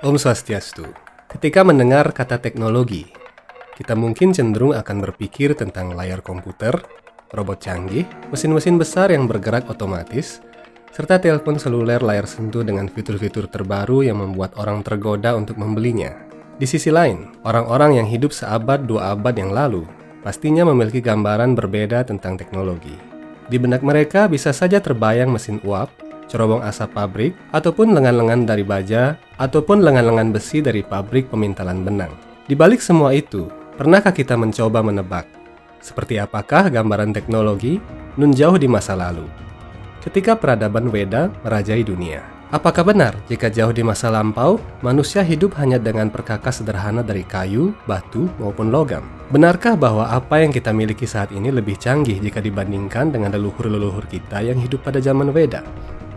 [0.00, 0.88] Om Swastiastu.
[1.28, 3.04] Ketika mendengar kata teknologi,
[3.76, 6.72] kita mungkin cenderung akan berpikir tentang layar komputer,
[7.36, 10.40] robot canggih, mesin-mesin besar yang bergerak otomatis,
[10.88, 16.16] serta telepon seluler layar sentuh dengan fitur-fitur terbaru yang membuat orang tergoda untuk membelinya.
[16.56, 19.84] Di sisi lain, orang-orang yang hidup seabad dua abad yang lalu
[20.24, 22.96] pastinya memiliki gambaran berbeda tentang teknologi.
[23.52, 25.92] Di benak mereka bisa saja terbayang mesin uap,
[26.30, 32.14] cerobong asap pabrik, ataupun lengan-lengan dari baja, ataupun lengan-lengan besi dari pabrik pemintalan benang.
[32.46, 35.40] Di balik semua itu, pernahkah kita mencoba menebak
[35.80, 37.80] seperti apakah gambaran teknologi
[38.20, 39.24] nun jauh di masa lalu?
[40.04, 42.24] Ketika peradaban Weda merajai dunia.
[42.50, 47.70] Apakah benar jika jauh di masa lampau, manusia hidup hanya dengan perkakas sederhana dari kayu,
[47.86, 49.06] batu, maupun logam?
[49.30, 54.42] Benarkah bahwa apa yang kita miliki saat ini lebih canggih jika dibandingkan dengan leluhur-leluhur kita
[54.42, 55.62] yang hidup pada zaman Weda?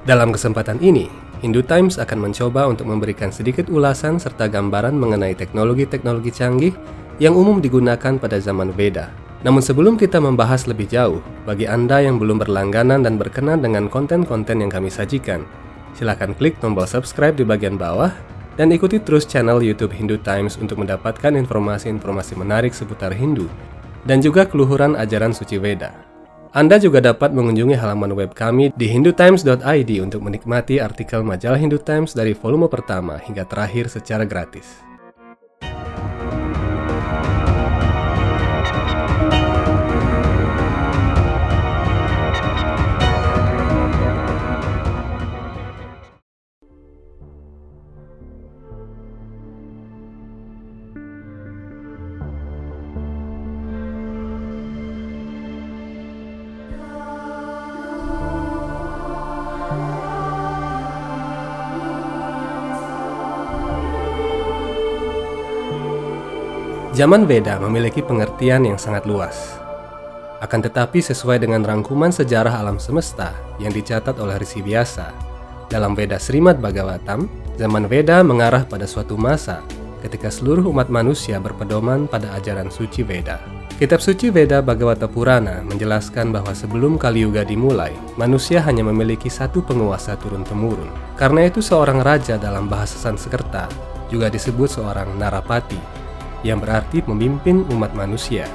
[0.04, 1.08] Dalam kesempatan ini,
[1.40, 6.76] Hindu Times akan mencoba untuk memberikan sedikit ulasan serta gambaran mengenai teknologi-teknologi canggih
[7.24, 9.16] yang umum digunakan pada zaman Veda.
[9.48, 14.60] Namun sebelum kita membahas lebih jauh, bagi Anda yang belum berlangganan dan berkenan dengan konten-konten
[14.60, 15.48] yang kami sajikan,
[15.96, 18.12] silakan klik tombol subscribe di bagian bawah
[18.60, 23.48] dan ikuti terus channel YouTube Hindu Times untuk mendapatkan informasi-informasi menarik seputar Hindu
[24.04, 26.13] dan juga keluhuran ajaran suci Veda.
[26.54, 32.14] Anda juga dapat mengunjungi halaman web kami di hindutimes.id untuk menikmati artikel majalah Hindu Times
[32.14, 34.93] dari volume pertama hingga terakhir secara gratis.
[66.94, 69.58] Zaman Veda memiliki pengertian yang sangat luas.
[70.46, 75.10] Akan tetapi sesuai dengan rangkuman sejarah alam semesta yang dicatat oleh Risi Biasa,
[75.74, 77.26] dalam Veda Srimad Bhagavatam,
[77.58, 79.66] zaman Veda mengarah pada suatu masa
[80.06, 83.42] ketika seluruh umat manusia berpedoman pada ajaran suci Veda.
[83.82, 89.66] Kitab suci Veda Bhagavata Purana menjelaskan bahwa sebelum Kali Yuga dimulai, manusia hanya memiliki satu
[89.66, 91.18] penguasa turun-temurun.
[91.18, 93.66] Karena itu seorang raja dalam bahasa Sanskerta
[94.14, 96.03] juga disebut seorang Narapati
[96.44, 98.46] yang berarti memimpin umat manusia,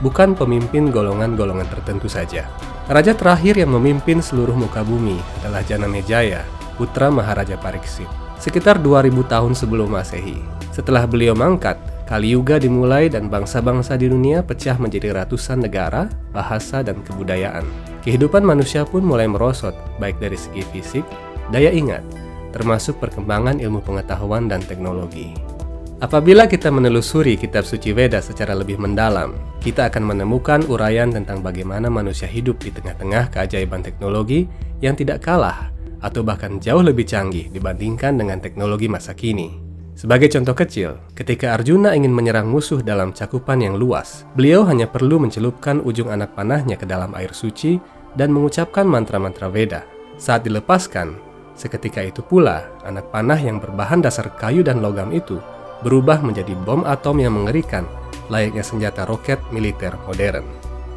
[0.00, 2.48] bukan pemimpin golongan-golongan tertentu saja.
[2.88, 6.46] Raja terakhir yang memimpin seluruh muka bumi adalah Janamejaya,
[6.78, 8.08] putra Maharaja Pariksit,
[8.38, 10.38] sekitar 2000 tahun sebelum Masehi.
[10.74, 16.84] Setelah beliau mangkat, Kali Yuga dimulai dan bangsa-bangsa di dunia pecah menjadi ratusan negara, bahasa,
[16.84, 17.64] dan kebudayaan.
[18.04, 21.08] Kehidupan manusia pun mulai merosot, baik dari segi fisik,
[21.48, 22.04] daya ingat,
[22.52, 25.53] termasuk perkembangan ilmu pengetahuan dan teknologi.
[26.02, 31.86] Apabila kita menelusuri kitab suci Veda secara lebih mendalam, kita akan menemukan uraian tentang bagaimana
[31.86, 34.50] manusia hidup di tengah-tengah keajaiban teknologi
[34.82, 35.70] yang tidak kalah
[36.02, 39.54] atau bahkan jauh lebih canggih dibandingkan dengan teknologi masa kini.
[39.94, 45.22] Sebagai contoh kecil, ketika Arjuna ingin menyerang musuh dalam cakupan yang luas, beliau hanya perlu
[45.22, 47.78] mencelupkan ujung anak panahnya ke dalam air suci
[48.18, 49.86] dan mengucapkan mantra-mantra Veda.
[50.18, 51.14] Saat dilepaskan,
[51.54, 55.38] seketika itu pula anak panah yang berbahan dasar kayu dan logam itu
[55.84, 57.84] berubah menjadi bom atom yang mengerikan,
[58.32, 60.48] layaknya senjata roket militer modern.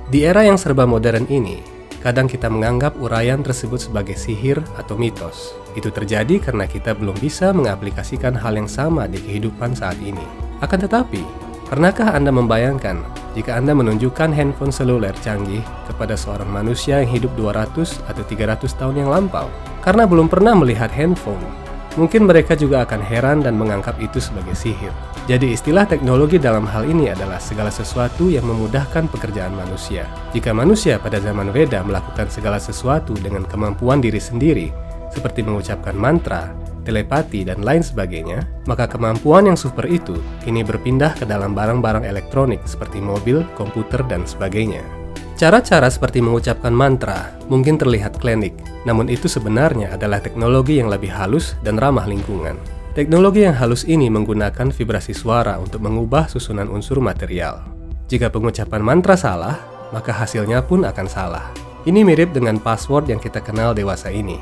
[0.07, 1.59] Di era yang serba modern ini,
[1.99, 5.51] kadang kita menganggap uraian tersebut sebagai sihir atau mitos.
[5.75, 10.23] Itu terjadi karena kita belum bisa mengaplikasikan hal yang sama di kehidupan saat ini.
[10.63, 11.19] Akan tetapi,
[11.67, 13.03] pernahkah Anda membayangkan
[13.35, 15.61] jika Anda menunjukkan handphone seluler canggih
[15.91, 19.51] kepada seorang manusia yang hidup 200 atau 300 tahun yang lampau?
[19.83, 21.66] Karena belum pernah melihat handphone,
[21.97, 24.93] Mungkin mereka juga akan heran dan menganggap itu sebagai sihir.
[25.25, 30.05] Jadi istilah teknologi dalam hal ini adalah segala sesuatu yang memudahkan pekerjaan manusia.
[30.31, 34.69] Jika manusia pada zaman Veda melakukan segala sesuatu dengan kemampuan diri sendiri,
[35.09, 36.53] seperti mengucapkan mantra,
[36.87, 42.63] telepati, dan lain sebagainya, maka kemampuan yang super itu kini berpindah ke dalam barang-barang elektronik
[42.63, 44.96] seperti mobil, komputer, dan sebagainya.
[45.37, 48.57] Cara-cara seperti mengucapkan mantra mungkin terlihat klinik,
[48.89, 52.57] namun itu sebenarnya adalah teknologi yang lebih halus dan ramah lingkungan.
[52.97, 57.61] Teknologi yang halus ini menggunakan vibrasi suara untuk mengubah susunan unsur material.
[58.09, 59.61] Jika pengucapan mantra salah,
[59.93, 61.53] maka hasilnya pun akan salah.
[61.85, 64.41] Ini mirip dengan password yang kita kenal dewasa ini.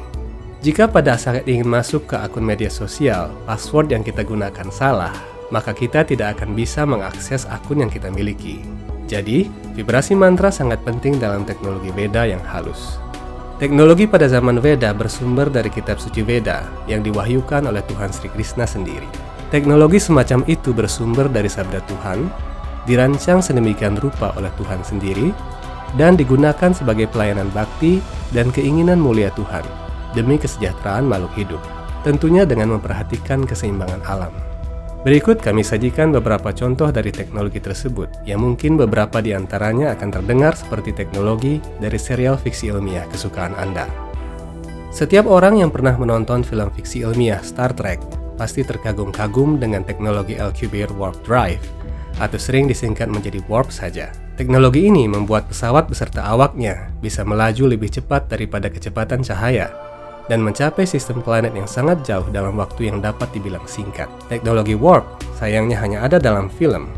[0.63, 5.11] Jika pada saat ingin masuk ke akun media sosial, password yang kita gunakan salah,
[5.51, 8.63] maka kita tidak akan bisa mengakses akun yang kita miliki.
[9.05, 9.45] Jadi,
[9.77, 12.97] vibrasi mantra sangat penting dalam teknologi beda yang halus.
[13.55, 18.67] Teknologi pada zaman Veda bersumber dari kitab suci Veda yang diwahyukan oleh Tuhan Sri Krishna
[18.67, 19.07] sendiri.
[19.53, 22.27] Teknologi semacam itu bersumber dari sabda Tuhan,
[22.83, 25.31] dirancang sedemikian rupa oleh Tuhan sendiri,
[25.95, 28.03] dan digunakan sebagai pelayanan bakti
[28.35, 29.63] dan keinginan mulia Tuhan
[30.11, 31.61] demi kesejahteraan makhluk hidup,
[32.03, 34.54] tentunya dengan memperhatikan keseimbangan alam.
[35.05, 40.57] Berikut kami sajikan beberapa contoh dari teknologi tersebut yang mungkin beberapa di antaranya akan terdengar
[40.57, 43.85] seperti teknologi dari serial fiksi ilmiah kesukaan Anda.
[44.89, 48.01] Setiap orang yang pernah menonton film fiksi ilmiah Star Trek
[48.33, 51.61] pasti terkagum-kagum dengan teknologi Alcubierre Warp Drive
[52.17, 54.09] atau sering disingkat menjadi warp saja.
[54.41, 59.69] Teknologi ini membuat pesawat beserta awaknya bisa melaju lebih cepat daripada kecepatan cahaya
[60.25, 64.09] dan mencapai sistem planet yang sangat jauh dalam waktu yang dapat dibilang singkat.
[64.29, 65.05] Teknologi warp
[65.37, 66.89] sayangnya hanya ada dalam film.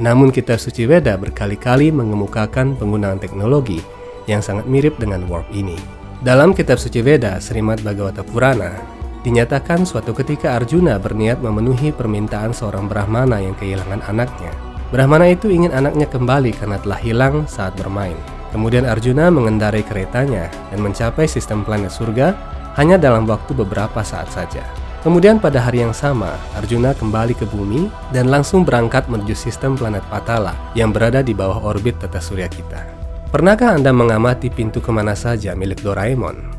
[0.00, 3.78] Namun kitab suci Weda berkali-kali mengemukakan penggunaan teknologi
[4.26, 5.76] yang sangat mirip dengan warp ini.
[6.22, 8.78] Dalam kitab suci Weda, Srimad Bhagavata Purana,
[9.22, 14.50] dinyatakan suatu ketika Arjuna berniat memenuhi permintaan seorang Brahmana yang kehilangan anaknya.
[14.90, 18.16] Brahmana itu ingin anaknya kembali karena telah hilang saat bermain.
[18.52, 22.36] Kemudian Arjuna mengendarai keretanya dan mencapai sistem planet surga
[22.76, 24.62] hanya dalam waktu beberapa saat saja.
[25.02, 30.06] Kemudian pada hari yang sama, Arjuna kembali ke bumi dan langsung berangkat menuju sistem planet
[30.06, 32.86] Patala yang berada di bawah orbit tata surya kita.
[33.34, 36.54] Pernahkah Anda mengamati pintu ke mana saja milik Doraemon?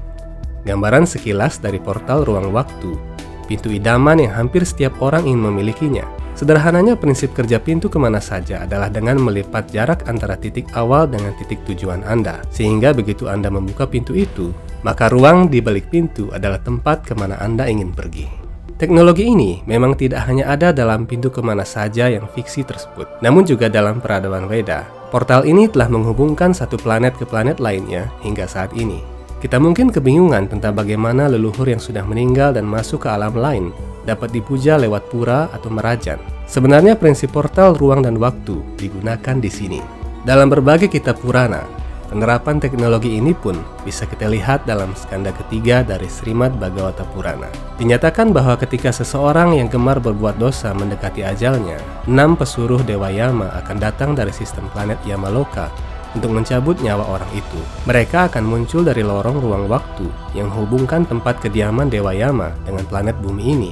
[0.67, 2.99] Gambaran sekilas dari portal ruang waktu,
[3.47, 6.03] pintu idaman yang hampir setiap orang ingin memilikinya.
[6.33, 11.31] Sederhananya prinsip kerja pintu ke mana saja adalah dengan melipat jarak antara titik awal dengan
[11.37, 12.41] titik tujuan Anda.
[12.49, 14.49] Sehingga begitu Anda membuka pintu itu,
[14.83, 18.27] maka ruang di balik pintu adalah tempat ke mana Anda ingin pergi.
[18.75, 23.47] Teknologi ini memang tidak hanya ada dalam pintu ke mana saja yang fiksi tersebut, namun
[23.47, 24.83] juga dalam peradaban Weda.
[25.07, 28.99] Portal ini telah menghubungkan satu planet ke planet lainnya hingga saat ini.
[29.39, 33.75] Kita mungkin kebingungan tentang bagaimana leluhur yang sudah meninggal dan masuk ke alam lain
[34.07, 36.19] dapat dipuja lewat pura atau merajan.
[36.47, 39.79] Sebenarnya prinsip portal ruang dan waktu digunakan di sini.
[40.23, 41.67] Dalam berbagai kitab Purana,
[42.13, 47.49] Penerapan teknologi ini pun bisa kita lihat dalam skanda ketiga dari Srimad Bhagavata Purana.
[47.81, 53.81] Dinyatakan bahwa ketika seseorang yang gemar berbuat dosa mendekati ajalnya, enam pesuruh Dewa Yama akan
[53.81, 55.73] datang dari sistem planet Yamaloka
[56.13, 57.57] untuk mencabut nyawa orang itu.
[57.89, 60.05] Mereka akan muncul dari lorong ruang waktu
[60.37, 63.71] yang menghubungkan tempat kediaman Dewa Yama dengan planet bumi ini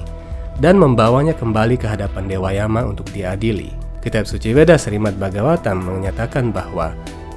[0.57, 3.69] dan membawanya kembali ke hadapan Dewa Yama untuk diadili.
[4.01, 6.89] Kitab suci Veda Srimad Bhagavatam menyatakan bahwa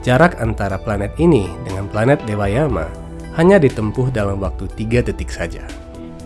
[0.05, 2.85] Jarak antara planet ini dengan planet Dewa Yama
[3.41, 5.65] hanya ditempuh dalam waktu 3 detik saja.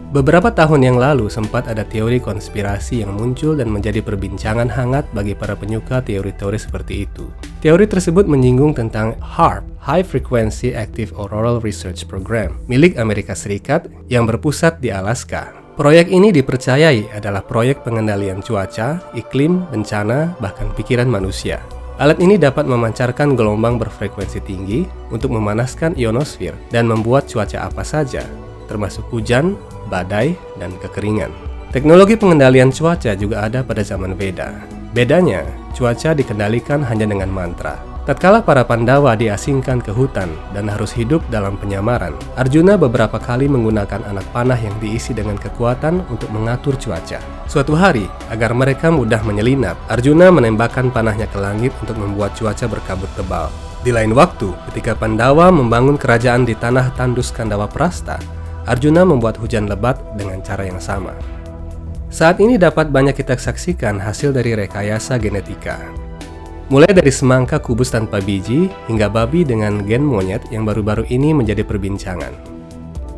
[0.08, 5.36] Beberapa tahun yang lalu sempat ada teori konspirasi yang muncul dan menjadi perbincangan hangat bagi
[5.36, 7.28] para penyuka teori-teori seperti itu.
[7.60, 14.24] Teori tersebut menyinggung tentang HAARP, High Frequency Active Auroral Research Program, milik Amerika Serikat yang
[14.24, 15.54] berpusat di Alaska.
[15.76, 21.62] Proyek ini dipercayai adalah proyek pengendalian cuaca, iklim, bencana, bahkan pikiran manusia.
[21.98, 28.22] Alat ini dapat memancarkan gelombang berfrekuensi tinggi untuk memanaskan ionosfer dan membuat cuaca apa saja,
[28.70, 29.58] termasuk hujan,
[29.90, 31.34] badai, dan kekeringan.
[31.74, 34.62] Teknologi pengendalian cuaca juga ada pada zaman Veda.
[34.94, 35.42] Bedanya,
[35.74, 41.60] cuaca dikendalikan hanya dengan mantra, Tatkala para Pandawa diasingkan ke hutan dan harus hidup dalam
[41.60, 47.20] penyamaran, Arjuna beberapa kali menggunakan anak panah yang diisi dengan kekuatan untuk mengatur cuaca.
[47.44, 53.12] Suatu hari, agar mereka mudah menyelinap, Arjuna menembakkan panahnya ke langit untuk membuat cuaca berkabut
[53.12, 53.52] tebal.
[53.84, 58.16] Di lain waktu, ketika Pandawa membangun kerajaan di tanah tandus Kandawa Prasta,
[58.64, 61.12] Arjuna membuat hujan lebat dengan cara yang sama.
[62.08, 66.07] Saat ini dapat banyak kita saksikan hasil dari rekayasa genetika.
[66.68, 71.64] Mulai dari semangka kubus tanpa biji hingga babi dengan gen monyet yang baru-baru ini menjadi
[71.64, 72.28] perbincangan.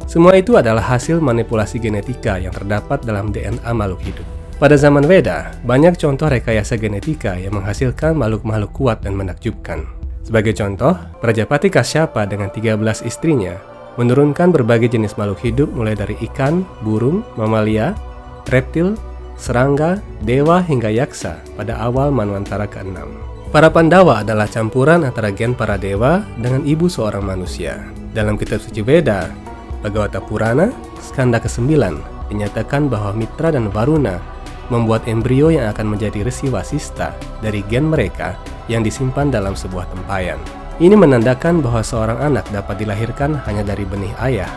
[0.07, 4.27] Semua itu adalah hasil manipulasi genetika yang terdapat dalam DNA makhluk hidup.
[4.63, 9.83] Pada zaman Veda, banyak contoh rekayasa genetika yang menghasilkan makhluk-makhluk kuat dan menakjubkan.
[10.23, 13.59] Sebagai contoh, Prajapati Kasyapa dengan 13 istrinya
[13.99, 17.99] menurunkan berbagai jenis makhluk hidup mulai dari ikan, burung, mamalia,
[18.47, 18.95] reptil,
[19.35, 23.30] serangga, dewa hingga yaksa pada awal Manwantara ke-6.
[23.51, 27.83] Para Pandawa adalah campuran antara gen para dewa dengan ibu seorang manusia.
[28.15, 29.27] Dalam kitab suci Veda,
[29.83, 30.71] Bhagavata Purana,
[31.03, 31.67] skanda ke-9,
[32.31, 34.23] dinyatakan bahwa Mitra dan Varuna
[34.71, 37.11] membuat embrio yang akan menjadi resi wasista
[37.43, 38.39] dari gen mereka
[38.71, 40.39] yang disimpan dalam sebuah tempayan.
[40.79, 44.51] Ini menandakan bahwa seorang anak dapat dilahirkan hanya dari benih ayah,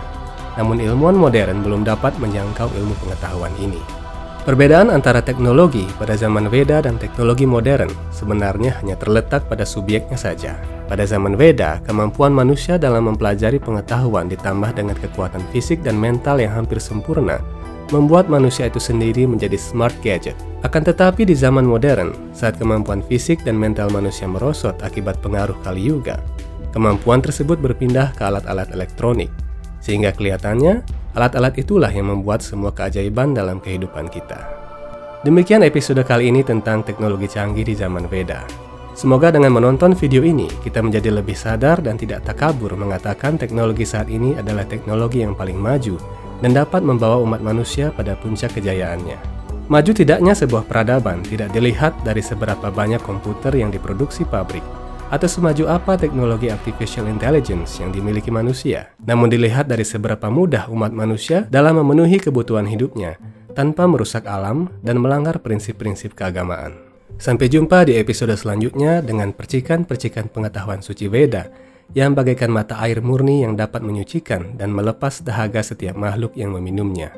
[0.54, 4.03] namun ilmuwan modern belum dapat menjangkau ilmu pengetahuan ini.
[4.44, 10.60] Perbedaan antara teknologi pada zaman Veda dan teknologi modern sebenarnya hanya terletak pada subjeknya saja.
[10.92, 16.52] Pada zaman Veda, kemampuan manusia dalam mempelajari pengetahuan ditambah dengan kekuatan fisik dan mental yang
[16.52, 17.40] hampir sempurna,
[17.96, 20.36] membuat manusia itu sendiri menjadi smart gadget.
[20.68, 25.88] Akan tetapi di zaman modern, saat kemampuan fisik dan mental manusia merosot akibat pengaruh Kali
[25.88, 26.20] Yuga,
[26.76, 29.32] kemampuan tersebut berpindah ke alat-alat elektronik,
[29.84, 34.48] sehingga kelihatannya alat-alat itulah yang membuat semua keajaiban dalam kehidupan kita.
[35.28, 38.48] Demikian episode kali ini tentang teknologi canggih di zaman Veda.
[38.94, 44.06] Semoga dengan menonton video ini, kita menjadi lebih sadar dan tidak takabur mengatakan teknologi saat
[44.08, 45.98] ini adalah teknologi yang paling maju
[46.46, 49.18] dan dapat membawa umat manusia pada puncak kejayaannya.
[49.72, 54.62] Maju tidaknya sebuah peradaban tidak dilihat dari seberapa banyak komputer yang diproduksi pabrik,
[55.10, 60.94] atau semaju apa teknologi artificial intelligence yang dimiliki manusia, namun dilihat dari seberapa mudah umat
[60.96, 63.20] manusia dalam memenuhi kebutuhan hidupnya
[63.54, 66.74] tanpa merusak alam dan melanggar prinsip-prinsip keagamaan.
[67.22, 71.48] Sampai jumpa di episode selanjutnya dengan percikan-percikan pengetahuan suci Veda
[71.94, 77.14] yang bagaikan mata air murni yang dapat menyucikan dan melepas dahaga setiap makhluk yang meminumnya.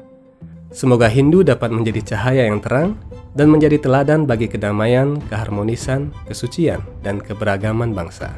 [0.76, 3.00] Semoga Hindu dapat menjadi cahaya yang terang
[3.36, 8.32] dan menjadi teladan bagi kedamaian, keharmonisan, kesucian, dan keberagaman bangsa.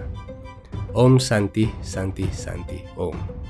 [0.98, 3.47] Om Santi Santi Santi Om.